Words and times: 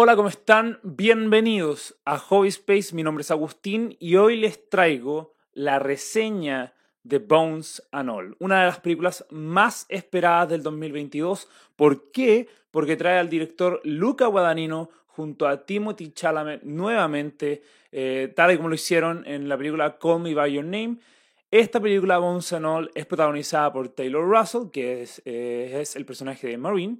Hola, 0.00 0.14
¿cómo 0.14 0.28
están? 0.28 0.78
Bienvenidos 0.84 1.96
a 2.04 2.18
Hobby 2.18 2.46
Space. 2.46 2.94
Mi 2.94 3.02
nombre 3.02 3.22
es 3.22 3.32
Agustín 3.32 3.96
y 3.98 4.14
hoy 4.14 4.36
les 4.36 4.70
traigo 4.70 5.34
la 5.54 5.80
reseña 5.80 6.72
de 7.02 7.18
Bones 7.18 7.82
and 7.90 8.08
All, 8.08 8.36
una 8.38 8.60
de 8.60 8.66
las 8.66 8.78
películas 8.78 9.26
más 9.30 9.86
esperadas 9.88 10.50
del 10.50 10.62
2022. 10.62 11.48
¿Por 11.74 12.12
qué? 12.12 12.46
Porque 12.70 12.94
trae 12.94 13.18
al 13.18 13.28
director 13.28 13.80
Luca 13.82 14.26
Guadagnino 14.26 14.88
junto 15.08 15.48
a 15.48 15.66
Timothy 15.66 16.12
Chalamet 16.12 16.62
nuevamente, 16.62 17.64
eh, 17.90 18.32
tal 18.36 18.52
y 18.52 18.56
como 18.56 18.68
lo 18.68 18.76
hicieron 18.76 19.26
en 19.26 19.48
la 19.48 19.58
película 19.58 19.98
Call 19.98 20.20
Me 20.20 20.32
By 20.32 20.52
Your 20.52 20.64
Name. 20.64 20.98
Esta 21.50 21.80
película, 21.80 22.18
Bones 22.18 22.52
and 22.52 22.66
All, 22.66 22.90
es 22.94 23.04
protagonizada 23.04 23.72
por 23.72 23.88
Taylor 23.88 24.24
Russell, 24.24 24.70
que 24.70 25.02
es, 25.02 25.20
eh, 25.24 25.76
es 25.80 25.96
el 25.96 26.06
personaje 26.06 26.46
de 26.46 26.56
Marine, 26.56 26.98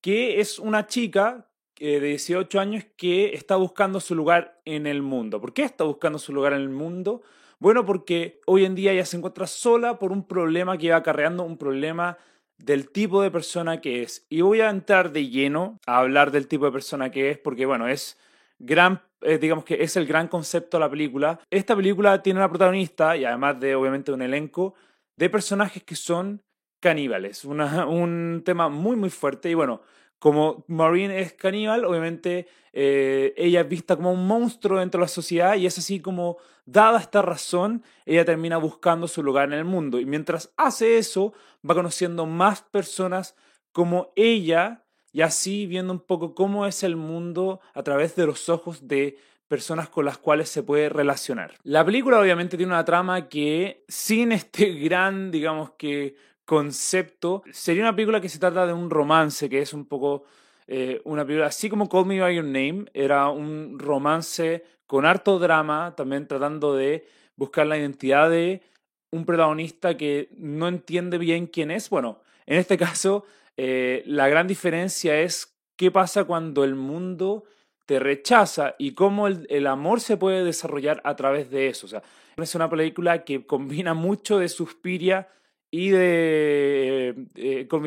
que 0.00 0.38
es 0.40 0.60
una 0.60 0.86
chica 0.86 1.48
de 1.78 2.00
18 2.00 2.58
años 2.60 2.84
que 2.96 3.34
está 3.34 3.56
buscando 3.56 4.00
su 4.00 4.14
lugar 4.14 4.60
en 4.64 4.86
el 4.86 5.02
mundo. 5.02 5.40
¿Por 5.40 5.52
qué 5.52 5.62
está 5.62 5.84
buscando 5.84 6.18
su 6.18 6.32
lugar 6.32 6.52
en 6.52 6.60
el 6.60 6.68
mundo? 6.70 7.22
Bueno, 7.58 7.84
porque 7.84 8.40
hoy 8.46 8.64
en 8.64 8.74
día 8.74 8.92
ella 8.92 9.04
se 9.04 9.16
encuentra 9.16 9.46
sola 9.46 9.98
por 9.98 10.12
un 10.12 10.26
problema 10.26 10.76
que 10.76 10.90
va 10.90 10.96
acarreando, 10.96 11.42
un 11.42 11.56
problema 11.56 12.18
del 12.58 12.90
tipo 12.90 13.22
de 13.22 13.30
persona 13.30 13.80
que 13.80 14.02
es. 14.02 14.26
Y 14.28 14.40
voy 14.40 14.60
a 14.60 14.70
entrar 14.70 15.12
de 15.12 15.28
lleno 15.28 15.78
a 15.86 15.98
hablar 15.98 16.30
del 16.30 16.48
tipo 16.48 16.66
de 16.66 16.72
persona 16.72 17.10
que 17.10 17.30
es, 17.30 17.38
porque 17.38 17.66
bueno, 17.66 17.88
es 17.88 18.18
gran, 18.58 19.02
eh, 19.22 19.38
digamos 19.38 19.64
que 19.64 19.82
es 19.82 19.96
el 19.96 20.06
gran 20.06 20.28
concepto 20.28 20.76
de 20.76 20.80
la 20.82 20.90
película. 20.90 21.40
Esta 21.50 21.76
película 21.76 22.22
tiene 22.22 22.40
una 22.40 22.48
protagonista, 22.48 23.16
y 23.16 23.24
además 23.24 23.60
de 23.60 23.74
obviamente 23.74 24.12
un 24.12 24.22
elenco, 24.22 24.74
de 25.16 25.30
personajes 25.30 25.82
que 25.82 25.96
son 25.96 26.42
caníbales. 26.80 27.44
un 27.44 28.42
tema 28.44 28.68
muy, 28.68 28.96
muy 28.96 29.10
fuerte. 29.10 29.50
Y 29.50 29.54
bueno, 29.54 29.82
como 30.18 30.64
Maureen 30.68 31.10
es 31.10 31.32
caníbal, 31.34 31.84
obviamente 31.84 32.46
eh, 32.72 33.34
ella 33.36 33.62
es 33.62 33.68
vista 33.68 33.96
como 33.96 34.12
un 34.12 34.26
monstruo 34.26 34.80
dentro 34.80 35.00
de 35.00 35.04
la 35.04 35.08
sociedad 35.08 35.56
y 35.56 35.66
es 35.66 35.78
así 35.78 36.00
como, 36.00 36.38
dada 36.64 36.98
esta 36.98 37.22
razón, 37.22 37.82
ella 38.04 38.24
termina 38.24 38.56
buscando 38.56 39.08
su 39.08 39.22
lugar 39.22 39.48
en 39.48 39.58
el 39.58 39.64
mundo. 39.64 40.00
Y 40.00 40.06
mientras 40.06 40.52
hace 40.56 40.98
eso, 40.98 41.32
va 41.68 41.74
conociendo 41.74 42.26
más 42.26 42.62
personas 42.62 43.34
como 43.72 44.12
ella 44.16 44.84
y 45.12 45.22
así 45.22 45.66
viendo 45.66 45.92
un 45.92 46.00
poco 46.00 46.34
cómo 46.34 46.66
es 46.66 46.82
el 46.82 46.96
mundo 46.96 47.60
a 47.72 47.82
través 47.82 48.16
de 48.16 48.26
los 48.26 48.48
ojos 48.48 48.86
de 48.86 49.16
personas 49.48 49.88
con 49.88 50.04
las 50.04 50.18
cuales 50.18 50.48
se 50.48 50.62
puede 50.62 50.88
relacionar. 50.88 51.54
La 51.62 51.84
película 51.84 52.20
obviamente 52.20 52.56
tiene 52.56 52.72
una 52.72 52.84
trama 52.84 53.28
que 53.28 53.84
sin 53.88 54.32
este 54.32 54.72
gran, 54.74 55.30
digamos 55.30 55.70
que 55.78 56.16
concepto. 56.46 57.42
Sería 57.52 57.82
una 57.82 57.94
película 57.94 58.22
que 58.22 58.30
se 58.30 58.38
trata 58.38 58.66
de 58.66 58.72
un 58.72 58.88
romance, 58.88 59.50
que 59.50 59.60
es 59.60 59.74
un 59.74 59.84
poco 59.84 60.24
eh, 60.66 61.02
una 61.04 61.26
película, 61.26 61.48
así 61.48 61.68
como 61.68 61.88
Call 61.88 62.06
Me 62.06 62.20
By 62.20 62.36
Your 62.36 62.44
Name, 62.44 62.86
era 62.94 63.28
un 63.28 63.78
romance 63.78 64.64
con 64.86 65.04
harto 65.04 65.38
drama, 65.38 65.94
también 65.96 66.26
tratando 66.26 66.74
de 66.74 67.06
buscar 67.36 67.66
la 67.66 67.76
identidad 67.76 68.30
de 68.30 68.62
un 69.10 69.24
protagonista 69.24 69.96
que 69.96 70.30
no 70.36 70.68
entiende 70.68 71.18
bien 71.18 71.46
quién 71.46 71.70
es. 71.70 71.90
Bueno, 71.90 72.22
en 72.46 72.58
este 72.58 72.78
caso, 72.78 73.24
eh, 73.56 74.02
la 74.06 74.28
gran 74.28 74.46
diferencia 74.46 75.20
es 75.20 75.58
qué 75.76 75.90
pasa 75.90 76.24
cuando 76.24 76.64
el 76.64 76.74
mundo 76.74 77.44
te 77.84 77.98
rechaza 78.00 78.74
y 78.78 78.94
cómo 78.94 79.28
el, 79.28 79.46
el, 79.50 79.66
amor 79.66 80.00
se 80.00 80.16
puede 80.16 80.42
desarrollar 80.44 81.00
a 81.04 81.14
través 81.14 81.50
de 81.50 81.68
eso. 81.68 81.86
O 81.86 81.88
sea, 81.88 82.02
es 82.36 82.54
una 82.54 82.68
película 82.68 83.24
que 83.24 83.46
combina 83.46 83.94
mucho 83.94 84.38
de 84.38 84.48
Suspiria 84.48 85.28
y 85.70 85.90
de 85.90 87.26
eh, 87.34 87.66
Call, 87.68 87.80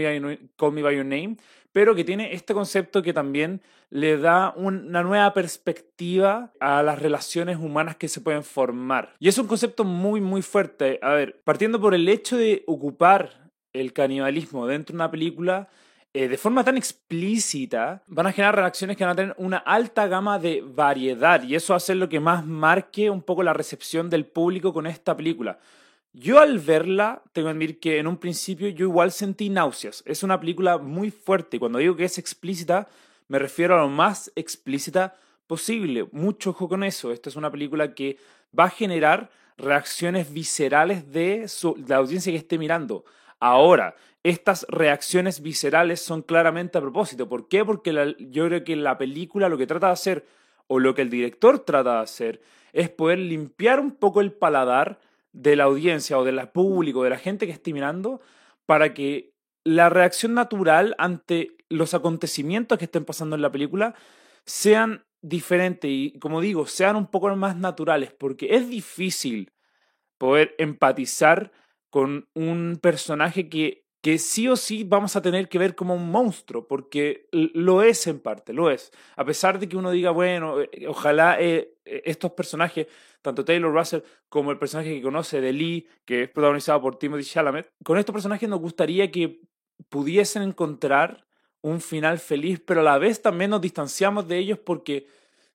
Me 0.74 0.82
By 0.82 0.96
Your 0.96 1.06
Name, 1.06 1.38
pero 1.72 1.96
que 1.96 2.04
tiene 2.04 2.34
este 2.34 2.54
concepto 2.54 3.02
que 3.02 3.14
también 3.14 3.62
le 3.90 4.18
da 4.18 4.54
una 4.56 5.02
nueva 5.04 5.34
perspectiva 5.34 6.52
a 6.60 6.84
las 6.84 7.00
relaciones 7.00 7.58
humanas 7.58 7.96
que 7.96 8.08
se 8.08 8.22
pueden 8.22 8.44
formar. 8.44 9.16
Y 9.20 9.28
es 9.28 9.38
un 9.38 9.48
concepto 9.48 9.84
muy, 9.84 10.22
muy 10.22 10.42
fuerte. 10.42 11.00
A 11.02 11.14
ver, 11.14 11.42
partiendo 11.44 11.80
por 11.82 11.96
el 11.96 12.08
hecho 12.08 12.38
de 12.38 12.64
ocupar 12.68 13.50
el 13.74 13.94
canibalismo 13.94 14.68
dentro 14.68 14.94
de 14.94 14.98
una 14.98 15.12
película, 15.12 15.70
eh, 16.14 16.28
de 16.28 16.38
forma 16.38 16.64
tan 16.64 16.76
explícita, 16.76 18.04
van 18.08 18.26
a 18.26 18.32
generar 18.32 18.56
reacciones 18.56 18.98
que 18.98 19.04
van 19.04 19.14
a 19.14 19.16
tener 19.16 19.36
una 19.38 19.58
alta 19.58 20.08
gama 20.08 20.40
de 20.40 20.64
variedad 20.66 21.44
y 21.44 21.54
eso 21.54 21.74
va 21.74 21.78
a 21.78 21.80
ser 21.80 21.98
lo 21.98 22.10
que 22.10 22.20
más 22.20 22.44
marque 22.46 23.12
un 23.12 23.22
poco 23.22 23.44
la 23.44 23.54
recepción 23.54 24.10
del 24.10 24.26
público 24.26 24.74
con 24.74 24.88
esta 24.88 25.16
película. 25.16 25.60
Yo 26.14 26.40
al 26.40 26.58
verla, 26.58 27.22
tengo 27.34 27.48
que 27.48 27.52
admitir 27.52 27.80
que 27.80 28.00
en 28.00 28.08
un 28.08 28.18
principio 28.18 28.68
yo 28.70 28.86
igual 28.86 29.12
sentí 29.12 29.50
náuseas. 29.50 30.02
Es 30.06 30.24
una 30.24 30.40
película 30.40 30.80
muy 30.80 31.12
fuerte 31.12 31.60
cuando 31.60 31.80
digo 31.80 31.96
que 31.96 32.06
es 32.06 32.18
explícita, 32.18 32.88
me 33.28 33.38
refiero 33.38 33.76
a 33.76 33.82
lo 33.82 33.90
más 33.90 34.32
explícita 34.36 35.16
posible. 35.46 36.08
Mucho 36.12 36.50
ojo 36.50 36.68
con 36.68 36.84
eso. 36.84 37.12
Esta 37.12 37.30
es 37.30 37.36
una 37.36 37.52
película 37.52 37.94
que 37.94 38.18
va 38.58 38.66
a 38.66 38.70
generar 38.70 39.30
reacciones 39.58 40.34
viscerales 40.34 41.12
de, 41.12 41.46
la 41.88 41.98
audiencia 41.98 42.32
que 42.32 42.38
esté 42.38 42.58
mirando. 42.58 43.06
Ahora, 43.40 43.96
estas 44.24 44.66
reacciones 44.68 45.42
viscerales 45.42 46.02
son 46.02 46.24
claramente 46.24 46.78
a 46.80 46.82
propósito. 46.82 47.30
¿Por 47.30 47.48
qué? 47.48 47.64
Porque 47.64 48.16
yo 48.20 48.48
creo 48.48 48.64
que 48.64 48.76
la 48.76 48.98
película 48.98 49.48
lo 49.48 49.58
que 49.58 49.68
trata 49.68 49.88
de 49.88 49.94
hacer, 49.94 50.26
o 50.68 50.80
lo 50.80 50.96
que 50.96 51.04
el 51.04 51.10
director 51.10 51.60
trata 51.60 51.98
de 51.98 52.02
hacer, 52.02 52.42
es 52.74 52.90
poder 52.90 53.20
limpiar 53.20 53.80
un 53.80 53.92
poco 53.92 54.22
el 54.22 54.32
paladar 54.32 55.00
de 55.32 55.56
la 55.56 55.66
audiencia 55.66 56.18
o 56.18 56.24
del 56.24 56.50
público, 56.50 57.04
de 57.04 57.12
la 57.12 57.18
gente 57.18 57.46
que 57.46 57.52
esté 57.52 57.74
mirando, 57.74 58.22
para 58.66 58.94
que 58.94 59.34
la 59.64 59.90
reacción 59.90 60.34
natural 60.34 60.96
ante 60.98 61.56
los 61.70 61.94
acontecimientos 61.94 62.78
que 62.78 62.86
estén 62.86 63.06
pasando 63.06 63.36
en 63.36 63.42
la 63.42 63.52
película 63.52 63.96
sean 64.46 65.06
diferentes 65.22 65.90
y, 65.90 66.18
como 66.20 66.42
digo, 66.42 66.66
sean 66.66 66.96
un 66.96 67.08
poco 67.08 67.36
más 67.36 67.56
naturales, 67.56 68.12
porque 68.18 68.56
es 68.56 68.70
difícil 68.70 69.52
poder 70.18 70.56
empatizar 70.58 71.52
con 71.90 72.30
un 72.34 72.80
personaje 72.82 73.50
que, 73.50 73.86
que 74.02 74.18
sí 74.18 74.48
o 74.48 74.56
sí 74.56 74.84
vamos 74.84 75.16
a 75.16 75.22
tener 75.22 75.50
que 75.50 75.58
ver 75.58 75.76
como 75.76 75.94
un 75.94 76.10
monstruo, 76.10 76.68
porque 76.68 77.28
lo 77.32 77.84
es 77.84 78.08
en 78.08 78.20
parte, 78.20 78.54
lo 78.54 78.70
es. 78.72 78.92
A 79.16 79.26
pesar 79.26 79.60
de 79.60 79.68
que 79.68 79.78
uno 79.78 79.92
diga, 79.92 80.12
bueno, 80.12 80.62
eh, 80.62 80.88
ojalá 80.88 81.40
eh, 81.40 81.76
eh, 81.86 82.02
estos 82.06 82.32
personajes 82.32 82.88
tanto 83.22 83.44
Taylor 83.44 83.74
Russell 83.74 84.02
como 84.30 84.52
el 84.52 84.58
personaje 84.58 84.96
que 84.96 85.02
conoce 85.02 85.42
de 85.42 85.54
Lee, 85.54 85.88
que 86.06 86.24
es 86.24 86.30
protagonizado 86.30 86.82
por 86.82 86.98
Timothy 86.98 87.26
Chalamet, 87.26 87.72
con 87.84 87.98
estos 87.98 88.14
personajes 88.14 88.48
nos 88.48 88.60
gustaría 88.60 89.12
que 89.12 89.42
pudiesen 89.90 90.42
encontrar 90.42 91.26
un 91.62 91.82
final 91.82 92.20
feliz, 92.20 92.62
pero 92.66 92.82
a 92.82 92.84
la 92.84 92.98
vez 92.98 93.22
también 93.22 93.52
nos 93.52 93.62
distanciamos 93.62 94.28
de 94.28 94.38
ellos 94.38 94.60
porque 94.60 95.08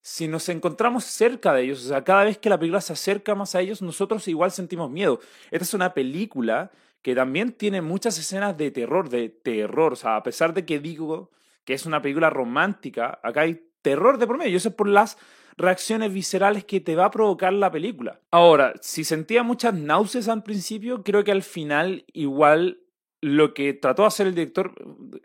si 0.03 0.29
nos 0.29 0.51
encontramos 0.51 1.05
cerca 1.05 1.55
de 1.55 1.63
ellos, 1.63 1.87
o 1.87 1.89
sea, 1.89 2.05
cada 2.05 2.25
vez 2.25 2.37
que 2.37 2.51
la 2.51 2.59
película 2.59 2.83
se 2.83 2.93
acerca 2.93 3.35
más 3.35 3.55
a 3.55 3.63
ellos, 3.63 3.81
nosotros 3.81 4.29
igual 4.29 4.51
sentimos 4.51 4.91
miedo. 4.91 5.19
Esta 5.51 5.65
es 5.65 5.73
una 5.73 5.95
película 5.95 6.71
que 7.05 7.15
también 7.15 7.53
tiene 7.53 7.83
muchas 7.83 8.19
escenas 8.19 8.57
de 8.57 8.71
terror, 8.71 9.11
de 9.11 9.29
terror, 9.29 9.93
o 9.93 9.97
sea, 9.97 10.17
a 10.17 10.23
pesar 10.23 10.55
de 10.55 10.65
que 10.65 10.81
digo 10.81 11.31
que 11.67 11.75
es 11.75 11.85
una 11.85 12.01
película 12.01 12.31
romántica, 12.31 13.21
acá 13.23 13.43
hay 13.43 13.61
terror 13.83 14.17
de 14.17 14.27
promedio, 14.27 14.57
eso 14.57 14.71
es 14.71 14.75
por 14.75 14.89
las 14.89 15.19
reacciones 15.59 16.15
viscerales 16.15 16.65
que 16.65 16.81
te 16.81 16.97
va 16.97 17.05
a 17.05 17.11
provocar 17.11 17.53
la 17.53 17.71
película. 17.71 18.21
Ahora, 18.31 18.73
si 18.81 19.05
sentía 19.05 19.43
muchas 19.43 19.75
náuseas 19.75 20.29
al 20.29 20.43
principio, 20.43 21.05
creo 21.05 21.25
que 21.25 21.33
al 21.33 21.43
final 21.43 22.07
igual 22.15 22.79
lo 23.25 23.55
que 23.55 23.73
trató 23.73 24.03
de 24.03 24.09
hacer 24.09 24.27
el 24.27 24.35
director 24.35 24.75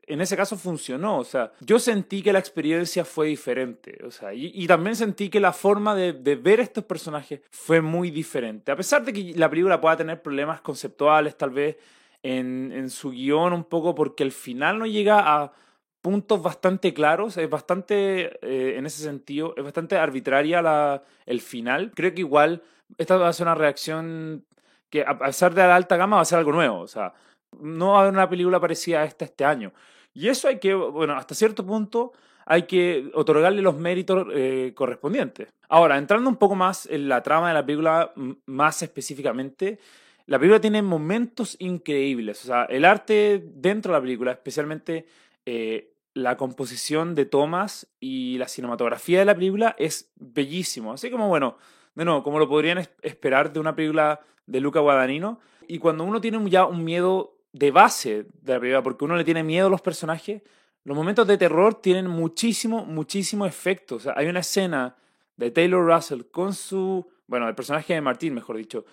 en 0.08 0.22
ese 0.22 0.38
caso 0.38 0.56
funcionó. 0.56 1.18
O 1.18 1.26
sea, 1.26 1.52
yo 1.60 1.80
sentí 1.80 2.22
que 2.22 2.32
la 2.32 2.40
experiencia 2.40 3.04
fue 3.04 3.28
diferente. 3.28 4.00
O 4.06 4.12
sea, 4.12 4.34
y, 4.34 4.66
también 4.68 4.96
sentí 4.96 5.30
que 5.30 5.42
la 5.42 5.52
forma 5.52 5.94
de, 5.94 6.14
de, 6.14 6.38
ver 6.38 6.62
estos 6.62 6.86
personajes 6.86 7.42
fue 7.52 7.82
muy 7.82 8.10
diferente. 8.10 8.72
A 8.72 8.78
pesar 8.78 9.04
de 9.04 9.12
que 9.12 9.34
la 9.36 9.50
película 9.50 9.82
pueda 9.82 9.98
tener 9.98 10.22
problemas 10.22 10.62
conceptuales, 10.62 11.38
tal 11.38 11.50
vez 11.50 11.76
en, 12.24 12.72
en 12.74 12.90
su 12.90 13.12
guion 13.12 13.52
un 13.52 13.66
poco, 13.66 13.94
porque 13.94 14.24
al 14.24 14.32
final 14.32 14.80
no 14.80 14.86
llega 14.86 15.20
a 15.20 15.52
puntos 16.02 16.42
bastante 16.42 16.94
claros, 16.94 17.36
es 17.36 17.50
bastante, 17.50 18.40
eh, 18.42 18.78
en 18.78 18.86
ese 18.86 19.04
sentido, 19.04 19.54
es 19.58 19.64
bastante 19.66 19.98
arbitraria 19.98 20.62
la, 20.62 21.04
el 21.26 21.42
final. 21.42 21.92
Creo 21.94 22.14
que 22.14 22.22
igual 22.22 22.64
esta 22.98 23.18
va 23.18 23.28
a 23.28 23.34
ser 23.34 23.48
una 23.48 23.56
reacción 23.56 24.46
que 24.90 25.04
a 25.06 25.20
pesar 25.20 25.54
de 25.54 25.68
la 25.68 25.76
alta 25.76 25.98
gama 25.98 26.16
va 26.16 26.22
a 26.22 26.26
ser 26.26 26.40
algo 26.40 26.54
nuevo, 26.54 26.80
o 26.80 26.88
sea, 26.88 27.14
no 27.60 27.92
va 27.92 27.98
a 27.98 28.02
haber 28.02 28.14
una 28.14 28.30
película 28.30 28.60
parecida 28.60 29.02
a 29.02 29.06
esta 29.06 29.26
este 29.26 29.46
año. 29.46 29.74
Y 30.14 30.28
eso 30.28 30.48
hay 30.48 30.60
que, 30.60 30.74
bueno, 30.74 31.14
hasta 31.14 31.36
cierto 31.36 31.66
punto 31.66 32.14
hay 32.46 32.64
que 32.64 33.12
otorgarle 33.14 33.62
los 33.62 33.78
méritos 33.78 34.28
eh, 34.34 34.74
correspondientes. 34.76 35.50
Ahora, 35.68 35.98
entrando 35.98 36.30
un 36.30 36.38
poco 36.38 36.56
más 36.56 36.88
en 36.88 37.08
la 37.08 37.22
trama 37.22 37.50
de 37.50 37.54
la 37.54 37.66
película, 37.66 38.12
más 38.48 38.82
específicamente, 38.82 39.80
la 40.26 40.40
película 40.40 40.60
tiene 40.60 40.82
momentos 40.82 41.56
increíbles, 41.60 42.44
o 42.44 42.48
sea, 42.48 42.64
el 42.66 42.86
arte 42.86 43.44
dentro 43.54 43.94
de 43.94 44.00
la 44.00 44.02
película, 44.02 44.32
especialmente 44.32 45.06
eh, 45.46 45.94
la 46.14 46.38
composición 46.38 47.16
de 47.16 47.26
tomas 47.26 47.88
y 48.00 48.38
la 48.38 48.48
cinematografía 48.48 49.20
de 49.20 49.26
la 49.26 49.36
película 49.36 49.76
es 49.78 50.12
bellísimo. 50.16 50.94
Así 50.94 51.10
como, 51.10 51.28
bueno, 51.28 51.58
de 51.96 52.06
como 52.24 52.40
lo 52.40 52.48
podrían 52.48 52.88
esperar 53.02 53.52
de 53.54 53.60
una 53.60 53.76
película 53.76 54.22
de 54.46 54.60
Luca 54.60 54.80
Guadagnino. 54.80 55.40
Y 55.68 55.80
cuando 55.80 56.04
uno 56.04 56.22
tiene 56.22 56.50
ya 56.50 56.66
un 56.66 56.84
miedo 56.84 57.39
de 57.52 57.72
base 57.72 58.28
de 58.42 58.54
la 58.54 58.60
película, 58.60 58.84
porque 58.84 59.06
uno 59.06 59.16
le 59.16 59.24
tiene 59.24 59.44
miedo 59.44 59.68
a 59.68 59.70
los 59.70 59.82
personajes, 59.82 60.42
los 60.84 60.96
momentos 60.96 61.28
de 61.28 61.38
terror 61.38 61.76
tienen 61.76 62.08
muchísimo, 62.08 62.86
muchísimo 62.86 63.46
efecto. 63.46 63.96
O 63.96 64.00
sea, 64.00 64.14
hay 64.16 64.28
una 64.28 64.40
escena 64.40 64.96
de 65.36 65.52
Taylor 65.52 65.86
Russell 65.86 66.24
con 66.32 66.54
su, 66.54 67.08
bueno, 67.28 67.48
el 67.48 67.56
personaje 67.56 67.94
de 67.94 68.02
Martín, 68.02 68.34
mejor 68.34 68.58
dicho, 68.58 68.86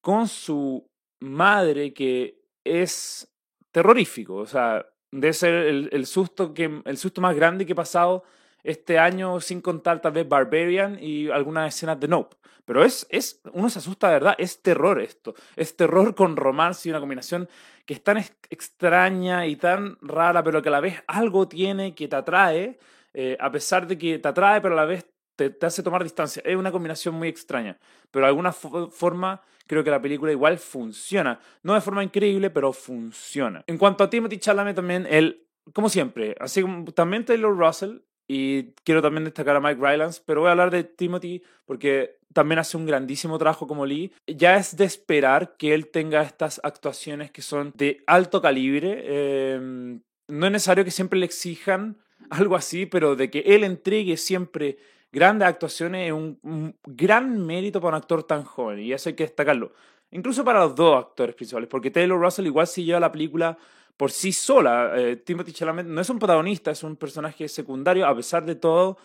con 0.00 0.28
su 0.28 0.88
madre 1.20 1.92
que 1.92 2.42
es 2.62 3.28
terrorífico. 3.70 4.36
O 4.36 4.46
sea, 4.46 4.86
debe 5.10 5.32
ser 5.32 5.54
el, 5.54 6.06
susto, 6.06 6.52
que, 6.54 6.82
el 6.84 6.96
susto 6.96 7.20
más 7.20 7.34
grande 7.36 7.66
que 7.66 7.72
he 7.72 7.76
pasado 7.76 8.24
este 8.64 8.98
año, 8.98 9.40
sin 9.40 9.60
contar 9.60 10.00
tal 10.00 10.12
vez 10.12 10.28
Barbarian 10.28 10.98
y 11.00 11.28
algunas 11.30 11.72
escenas 11.74 12.00
de 12.00 12.08
Nope. 12.08 12.36
Pero 12.64 12.82
es, 12.82 13.06
es, 13.10 13.42
uno 13.52 13.68
se 13.68 13.78
asusta 13.78 14.08
de 14.08 14.14
verdad, 14.14 14.34
es 14.38 14.62
terror 14.62 15.00
esto. 15.00 15.34
Es 15.54 15.76
terror 15.76 16.14
con 16.14 16.36
romance 16.36 16.88
y 16.88 16.90
una 16.90 17.00
combinación 17.00 17.48
que 17.84 17.94
es 17.94 18.02
tan 18.02 18.16
extraña 18.48 19.46
y 19.46 19.56
tan 19.56 19.98
rara, 20.00 20.42
pero 20.42 20.62
que 20.62 20.70
a 20.70 20.72
la 20.72 20.80
vez 20.80 21.02
algo 21.06 21.46
tiene 21.46 21.94
que 21.94 22.08
te 22.08 22.16
atrae, 22.16 22.78
eh, 23.12 23.36
a 23.38 23.50
pesar 23.52 23.86
de 23.86 23.98
que 23.98 24.18
te 24.18 24.28
atrae, 24.28 24.62
pero 24.62 24.72
a 24.74 24.78
la 24.78 24.86
vez 24.86 25.06
te, 25.36 25.50
te, 25.50 25.66
hace 25.66 25.82
tomar 25.82 26.02
distancia. 26.02 26.42
Es 26.44 26.56
una 26.56 26.72
combinación 26.72 27.14
muy 27.14 27.28
extraña, 27.28 27.78
pero 28.10 28.24
de 28.24 28.28
alguna 28.28 28.52
forma 28.52 29.42
creo 29.66 29.84
que 29.84 29.90
la 29.90 30.00
película 30.00 30.32
igual 30.32 30.58
funciona. 30.58 31.38
No 31.62 31.74
de 31.74 31.82
forma 31.82 32.02
increíble, 32.02 32.48
pero 32.48 32.72
funciona. 32.72 33.62
En 33.66 33.76
cuanto 33.76 34.04
a 34.04 34.10
Timothy 34.10 34.38
Chalamet 34.38 34.76
también, 34.76 35.06
él, 35.10 35.46
como 35.74 35.90
siempre, 35.90 36.34
así 36.40 36.62
como 36.62 36.84
también 36.92 37.26
Taylor 37.26 37.54
Russell, 37.54 37.98
y 38.26 38.72
quiero 38.84 39.02
también 39.02 39.24
destacar 39.24 39.56
a 39.56 39.60
Mike 39.60 39.80
Rylance, 39.80 40.22
pero 40.24 40.40
voy 40.40 40.48
a 40.48 40.52
hablar 40.52 40.70
de 40.70 40.84
Timothy 40.84 41.42
porque 41.66 42.18
también 42.32 42.58
hace 42.58 42.76
un 42.76 42.86
grandísimo 42.86 43.38
trabajo 43.38 43.66
como 43.66 43.86
Lee. 43.86 44.12
Ya 44.26 44.56
es 44.56 44.76
de 44.76 44.84
esperar 44.84 45.56
que 45.56 45.72
él 45.74 45.88
tenga 45.88 46.22
estas 46.22 46.60
actuaciones 46.64 47.30
que 47.30 47.42
son 47.42 47.72
de 47.76 48.02
alto 48.06 48.42
calibre. 48.42 49.54
Em, 49.54 50.00
no 50.28 50.46
es 50.46 50.52
necesario 50.52 50.84
que 50.84 50.90
siempre 50.90 51.18
le 51.18 51.26
exijan 51.26 51.96
algo 52.30 52.56
así, 52.56 52.86
pero 52.86 53.16
de 53.16 53.30
que 53.30 53.40
él 53.40 53.64
entregue 53.64 54.16
siempre 54.16 54.78
grandes 55.12 55.46
actuaciones 55.46 56.08
es 56.08 56.12
un, 56.12 56.76
gran 56.84 57.46
mérito 57.46 57.80
para 57.80 57.96
un 57.96 58.02
actor 58.02 58.24
tan 58.24 58.42
joven 58.42 58.80
y 58.80 58.92
eso 58.92 59.08
hay 59.08 59.14
que 59.14 59.24
destacarlo. 59.24 59.72
Incluso 60.10 60.44
para 60.44 60.60
los 60.60 60.74
dos 60.74 60.96
actores 60.96 61.34
principales, 61.34 61.68
porque 61.68 61.90
Taylor 61.90 62.20
Russell 62.20 62.46
igual 62.46 62.66
si 62.66 62.84
lleva 62.84 63.00
la 63.00 63.12
película 63.12 63.56
por 63.96 64.10
sí 64.10 64.32
sola. 64.32 64.92
Eh, 64.96 65.16
Timothy 65.16 65.52
Chalamet 65.52 65.86
no 65.86 66.00
es 66.00 66.10
un 66.10 66.18
protagonista, 66.18 66.70
es 66.70 66.82
un 66.82 66.96
personaje 66.96 67.48
secundario, 67.48 68.06
a 68.06 68.14
pesar 68.14 68.44
de 68.44 68.54
todo 68.54 68.98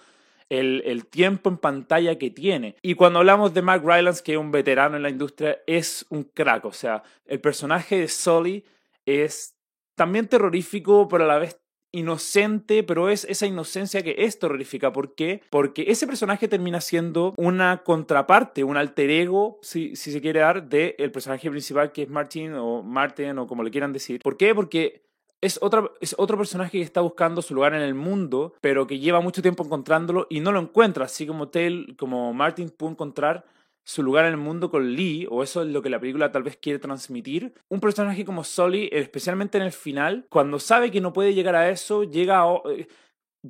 el, 0.50 1.06
tiempo 1.08 1.50
en 1.50 1.58
pantalla 1.58 2.18
que 2.18 2.32
tiene. 2.32 2.76
Y 2.82 2.96
cuando 2.96 3.20
hablamos 3.20 3.54
de 3.54 3.62
Mark 3.62 3.84
Rylance, 3.86 4.24
que 4.24 4.34
es 4.34 4.38
un 4.38 4.52
veterano 4.52 4.98
en 4.98 5.04
la 5.04 5.10
industria, 5.10 5.60
es 5.68 6.06
un 6.10 6.24
crack. 6.24 6.66
O 6.66 6.74
sea, 6.74 7.04
el 7.26 7.40
personaje 7.40 8.00
de 8.00 8.08
Sully 8.08 8.66
es 9.06 9.56
también 9.96 10.28
terrorífico, 10.28 11.08
pero 11.08 11.26
a 11.26 11.28
la 11.28 11.40
vez 11.40 11.60
inocente, 11.92 12.84
pero 12.84 13.10
es 13.10 13.26
esa 13.26 13.48
inocencia 13.48 14.04
que 14.04 14.16
es 14.20 14.40
terrorífica. 14.40 14.94
¿Por 14.94 15.16
qué? 15.16 15.42
Porque 15.50 15.86
ese 15.88 16.08
personaje 16.08 16.48
termina 16.48 16.82
siendo 16.82 17.34
una 17.38 17.84
contraparte, 17.84 18.64
un 18.64 18.78
alter 18.78 19.10
ego, 19.10 19.60
si, 19.62 19.96
se 19.96 20.22
quiere 20.22 20.42
dar, 20.42 20.70
del 20.70 20.96
el 20.98 21.12
personaje 21.12 21.50
principal 21.50 21.92
que 21.92 22.04
es 22.04 22.10
Martin 22.10 22.54
o 22.54 22.84
Martin 22.84 23.38
o 23.40 23.48
como 23.48 23.64
le 23.64 23.72
quieran 23.72 23.94
decir. 23.94 24.22
¿Por 24.22 24.38
qué? 24.38 24.54
Porque 24.54 25.04
es, 25.42 25.58
otra, 25.62 25.90
es 26.02 26.16
otro 26.18 26.38
personaje 26.38 26.72
que 26.72 26.82
está 26.82 27.02
buscando 27.02 27.42
su 27.42 27.56
lugar 27.56 27.74
en 27.74 27.82
el 27.82 27.96
mundo, 27.96 28.54
pero 28.62 28.88
que 28.88 29.00
lleva 29.00 29.22
mucho 29.22 29.42
tiempo 29.42 29.64
encontrándolo 29.64 30.28
y 30.30 30.42
no 30.42 30.52
lo 30.52 30.60
encuentra, 30.60 31.06
así 31.06 31.26
como 31.26 31.50
Tail, 31.50 31.96
como 31.98 32.34
Martin 32.34 32.70
pudo 32.70 32.92
encontrar 32.92 33.46
su 33.90 34.04
lugar 34.04 34.26
en 34.26 34.34
el 34.34 34.38
mundo 34.38 34.70
con 34.70 34.94
Lee, 34.94 35.26
o 35.32 35.42
eso 35.42 35.64
es 35.64 35.70
lo 35.70 35.82
que 35.82 35.90
la 35.90 36.00
película 36.00 36.32
tal 36.32 36.44
vez 36.44 36.58
quiere 36.58 36.78
transmitir. 36.78 37.56
Un 37.70 37.80
personaje 37.80 38.24
como 38.24 38.44
Sully, 38.44 38.88
especialmente 38.92 39.58
en 39.58 39.64
el 39.64 39.72
final, 39.72 40.28
cuando 40.30 40.60
sabe 40.60 40.92
que 40.92 41.02
no 41.02 41.12
puede 41.12 41.34
llegar 41.34 41.56
a 41.56 41.72
eso, 41.72 42.04
llega 42.04 42.44
a, 42.44 42.62
eh, 42.70 42.88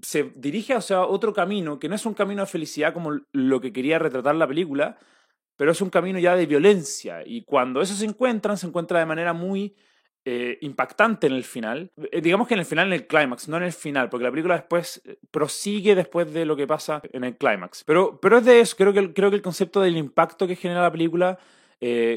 se 0.02 0.32
dirige 0.38 0.74
hacia 0.74 1.02
otro 1.02 1.34
camino, 1.34 1.78
que 1.78 1.90
no 1.90 1.96
es 1.96 2.06
un 2.06 2.14
camino 2.14 2.44
de 2.44 2.48
felicidad 2.48 2.94
como 2.94 3.20
lo 3.34 3.60
que 3.60 3.74
quería 3.74 4.00
retratar 4.00 4.34
la 4.36 4.48
película, 4.48 4.98
pero 5.58 5.74
es 5.74 5.82
un 5.82 5.90
camino 5.90 6.20
ya 6.20 6.38
de 6.38 6.46
violencia. 6.46 7.22
Y 7.26 7.44
cuando 7.44 7.82
eso 7.82 7.94
se 7.94 8.06
encuentran, 8.06 8.58
se 8.58 8.68
encuentra 8.68 9.00
de 9.00 9.06
manera 9.06 9.34
muy 9.34 9.76
eh, 10.26 10.58
impactante 10.62 11.28
en 11.28 11.34
el 11.34 11.44
final. 11.44 11.92
Eh, 12.12 12.22
digamos 12.22 12.48
que 12.48 12.54
en 12.54 12.60
el 12.60 12.66
final, 12.66 12.88
en 12.88 12.94
el 12.94 13.08
clímax, 13.08 13.48
no 13.48 13.58
en 13.58 13.64
el 13.64 13.72
final, 13.74 14.10
porque 14.10 14.26
la 14.26 14.32
película 14.32 14.56
después 14.56 15.02
eh, 15.06 15.18
prosigue 15.32 15.96
después 15.96 16.32
de 16.34 16.46
lo 16.46 16.56
que 16.56 16.68
pasa 16.68 17.02
en 17.14 17.24
el 17.24 17.38
clímax. 17.38 17.84
Pero, 17.86 18.20
pero 18.20 18.40
es 18.40 18.46
de 18.46 18.60
eso, 18.60 18.76
creo 18.78 18.94
que, 18.94 19.14
creo 19.14 19.30
que 19.30 19.38
el 19.38 19.42
concepto 19.42 19.82
del 19.82 19.98
impacto 19.98 20.46
que 20.46 20.56
genera 20.56 20.82
la 20.82 20.92
película, 20.92 21.40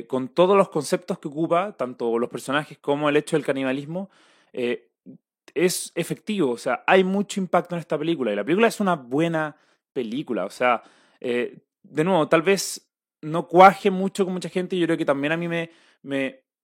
con 0.08 0.28
todos 0.28 0.56
los 0.56 0.69
conceptos 0.70 1.20
que 1.20 1.28
ocupa, 1.28 1.76
tanto 1.76 2.19
los 2.19 2.28
personajes 2.28 2.78
como 2.78 3.08
el 3.08 3.16
hecho 3.16 3.37
del 3.37 3.46
canibalismo, 3.46 4.10
es 5.55 5.93
efectivo. 5.94 6.50
O 6.50 6.58
sea, 6.58 6.82
hay 6.84 7.05
mucho 7.05 7.38
impacto 7.38 7.76
en 7.76 7.78
esta 7.78 7.96
película 7.96 8.32
y 8.32 8.37
la 8.37 8.43
película 8.43 8.66
es 8.66 8.81
una 8.81 8.96
buena 8.96 9.55
película. 9.93 10.46
O 10.46 10.50
sea, 10.50 10.82
de 11.20 12.05
nuevo, 12.05 12.26
tal 12.26 12.43
vez 12.43 12.93
no 13.22 13.46
cuaje 13.46 13.90
mucho 13.90 14.25
con 14.25 14.34
mucha 14.34 14.48
gente 14.48 14.76
yo 14.76 14.87
creo 14.87 14.98
que 14.98 15.05
también 15.05 15.32
a 15.32 15.37
mí 15.37 15.48
me, 15.48 15.70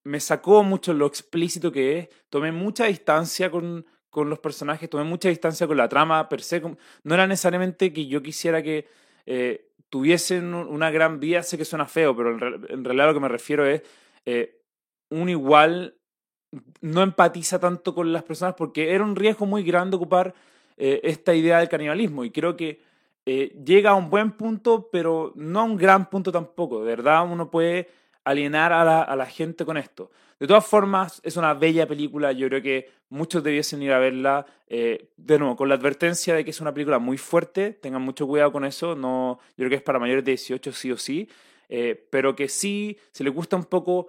me 0.09 0.21
sacó 0.21 0.63
mucho 0.63 0.95
lo 0.95 1.07
explícito 1.07 1.71
que 1.71 1.99
es. 1.99 2.09
Tomé 2.31 2.51
mucha 2.51 2.87
distancia 2.87 3.51
con, 3.51 3.85
con 4.09 4.31
los 4.31 4.39
personajes, 4.39 4.89
tomé 4.89 5.05
mucha 5.05 5.29
distancia 5.29 5.67
con 5.67 5.77
la 5.77 5.87
trama 5.87 6.31
per 6.31 6.43
se. 6.43 6.63
No 7.03 7.15
era 7.15 7.27
necesariamente 7.27 7.93
que 7.93 8.07
yo 8.07 8.23
quisiera 8.23 8.63
que 8.63 8.89
eh, 9.27 9.71
tuviesen 9.91 10.55
una 10.55 10.91
gran 10.91 11.21
vida, 11.21 11.43
sé 11.43 11.59
que 11.59 11.67
suena 11.67 11.85
feo, 11.85 12.17
pero 12.17 12.31
en, 12.31 12.85
realidad 12.85 13.09
lo 13.09 13.15
que 13.15 13.21
me 13.21 13.29
refiero 13.29 13.67
es 13.67 13.83
eh, 14.25 14.63
un 15.11 15.29
igual 15.29 15.99
no 16.81 17.03
empatiza 17.03 17.61
tanto 17.61 17.95
con 17.95 18.11
las 18.11 18.23
personas 18.23 18.55
porque 18.55 18.95
era 18.95 19.05
un 19.05 19.15
riesgo 19.15 19.45
muy 19.45 19.63
grande 19.63 19.97
ocupar 19.97 20.35
eh, 20.79 21.01
esta 21.03 21.35
idea 21.35 21.59
del 21.59 21.69
canibalismo 21.69 22.25
y 22.25 22.31
creo 22.31 22.57
que 22.57 22.81
llega 23.27 23.91
a 23.91 23.95
un 23.95 24.09
buen 24.09 24.33
punto, 24.33 24.89
pero 24.91 25.35
no 25.37 25.61
a 25.61 25.65
un 25.65 25.77
gran 25.77 26.09
punto 26.09 26.33
tampoco. 26.33 26.81
De 26.81 26.87
verdad, 26.87 27.31
uno 27.31 27.51
puede 27.51 27.87
alienar 28.29 28.73
a 28.73 29.17
la, 29.17 29.27
gente 29.27 29.65
con 29.65 29.77
esto. 29.77 30.11
De 30.39 30.47
todas 30.47 30.67
formas, 30.67 31.21
es 31.25 31.37
una 31.37 31.55
bella 31.55 31.87
película, 31.87 32.33
yo 32.33 32.49
creo 32.49 32.63
que 32.63 32.91
muchos 33.09 33.43
debiesen 33.43 33.83
ir 33.83 33.93
a 33.93 33.99
verla, 33.99 34.47
eh, 34.69 35.09
de 35.17 35.39
nuevo, 35.39 35.57
con 35.57 35.69
la 35.69 35.75
advertencia 35.75 36.35
de 36.35 36.45
que 36.45 36.51
es 36.51 36.61
una 36.61 36.75
película 36.75 36.99
muy 36.99 37.17
fuerte, 37.17 37.73
tengan 37.73 38.03
mucho 38.03 38.27
cuidado 38.27 38.53
con 38.53 38.65
eso, 38.65 38.95
no, 38.95 39.39
yo 39.51 39.57
creo 39.57 39.71
que 39.71 39.77
es 39.77 39.83
para 39.83 39.99
mayores 39.99 40.25
de 40.25 40.33
18 40.33 40.73
sí 40.73 40.93
o 40.93 40.97
sí, 40.99 41.29
eh, 41.69 42.07
pero 42.11 42.37
que 42.37 42.49
sí, 42.49 42.99
si 43.13 43.25
les 43.25 43.33
gusta 43.33 43.57
un 43.57 43.65
poco 43.65 44.09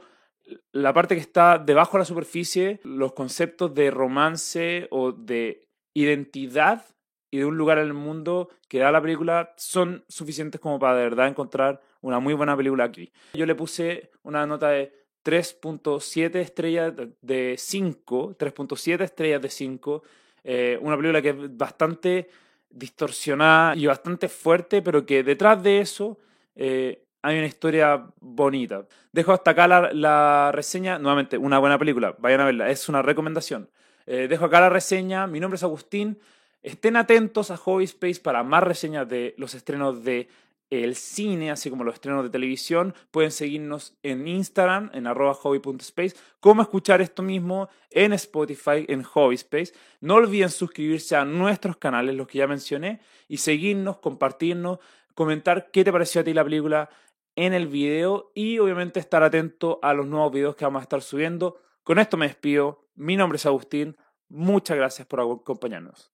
la 0.71 0.93
parte 0.93 1.15
que 1.15 1.21
está 1.21 1.57
debajo 1.57 1.93
de 1.93 1.99
la 1.99 2.05
superficie, 2.05 2.79
los 2.83 3.13
conceptos 3.13 3.73
de 3.73 3.89
romance 3.89 4.87
o 4.91 5.11
de 5.11 5.67
identidad 5.93 6.85
y 7.31 7.37
de 7.37 7.45
un 7.45 7.57
lugar 7.57 7.77
en 7.77 7.85
el 7.85 7.93
mundo 7.93 8.49
que 8.67 8.79
da 8.79 8.91
la 8.91 9.01
película 9.01 9.53
son 9.57 10.03
suficientes 10.07 10.59
como 10.59 10.79
para 10.79 10.95
de 10.95 11.03
verdad 11.03 11.27
encontrar 11.27 11.81
una 12.01 12.19
muy 12.19 12.33
buena 12.33 12.55
película 12.55 12.85
aquí. 12.85 13.11
Yo 13.33 13.45
le 13.45 13.55
puse 13.55 14.11
una 14.23 14.45
nota 14.45 14.69
de 14.69 14.93
3.7 15.23 16.35
estrellas 16.35 16.93
de 17.21 17.55
5, 17.57 18.35
3.7 18.37 19.01
estrellas 19.01 19.41
de 19.41 19.49
5, 19.49 20.03
eh, 20.43 20.79
una 20.81 20.95
película 20.95 21.21
que 21.21 21.29
es 21.29 21.57
bastante 21.57 22.29
distorsionada 22.69 23.75
y 23.75 23.85
bastante 23.85 24.29
fuerte, 24.29 24.81
pero 24.81 25.05
que 25.05 25.23
detrás 25.23 25.61
de 25.61 25.81
eso 25.81 26.17
eh, 26.55 27.03
hay 27.21 27.37
una 27.37 27.47
historia 27.47 28.05
bonita. 28.19 28.85
Dejo 29.11 29.33
hasta 29.33 29.51
acá 29.51 29.67
la, 29.67 30.51
reseña, 30.53 30.99
nuevamente, 30.99 31.37
una 31.37 31.59
buena 31.59 31.77
película, 31.77 32.15
vayan 32.19 32.41
a 32.41 32.45
verla, 32.45 32.69
es 32.69 32.87
una 32.89 33.01
recomendación. 33.01 33.69
Eh, 34.05 34.27
dejo 34.27 34.45
acá 34.45 34.61
la 34.61 34.69
reseña, 34.69 35.27
mi 35.27 35.39
nombre 35.39 35.57
es 35.57 35.63
Agustín, 35.63 36.19
Estén 36.61 36.95
atentos 36.95 37.51
a 37.51 37.57
Hobby 37.57 37.85
Space 37.85 38.19
para 38.19 38.43
más 38.43 38.63
reseñas 38.63 39.07
de 39.07 39.33
los 39.37 39.53
estrenos 39.53 40.03
de 40.03 40.27
el 40.69 40.95
cine, 40.95 41.49
así 41.49 41.69
como 41.69 41.83
los 41.83 41.95
estrenos 41.95 42.23
de 42.23 42.29
televisión. 42.29 42.93
Pueden 43.11 43.31
seguirnos 43.31 43.97
en 44.03 44.27
Instagram, 44.27 44.91
en 44.93 45.07
arroba 45.07 45.33
hobby.space, 45.33 46.15
como 46.39 46.61
escuchar 46.61 47.01
esto 47.01 47.23
mismo 47.23 47.69
en 47.89 48.13
Spotify, 48.13 48.85
en 48.87 49.03
Hobby 49.03 49.35
Space. 49.35 49.73
No 49.99 50.15
olviden 50.15 50.49
suscribirse 50.49 51.15
a 51.15 51.25
nuestros 51.25 51.77
canales, 51.77 52.15
los 52.15 52.27
que 52.27 52.39
ya 52.39 52.47
mencioné, 52.47 52.99
y 53.27 53.37
seguirnos, 53.37 53.97
compartirnos, 53.97 54.79
comentar 55.15 55.71
qué 55.71 55.83
te 55.83 55.91
pareció 55.91 56.21
a 56.21 56.23
ti 56.23 56.33
la 56.33 56.43
película 56.43 56.89
en 57.35 57.53
el 57.53 57.67
video 57.67 58.31
y 58.35 58.59
obviamente 58.59 58.99
estar 58.99 59.23
atento 59.23 59.79
a 59.81 59.93
los 59.93 60.05
nuevos 60.05 60.31
videos 60.31 60.55
que 60.55 60.65
vamos 60.65 60.81
a 60.81 60.83
estar 60.83 61.01
subiendo. 61.01 61.57
Con 61.83 61.97
esto 61.97 62.17
me 62.17 62.27
despido. 62.27 62.85
Mi 62.95 63.15
nombre 63.15 63.37
es 63.37 63.45
Agustín. 63.45 63.97
Muchas 64.27 64.77
gracias 64.77 65.07
por 65.07 65.21
acompañarnos. 65.21 66.11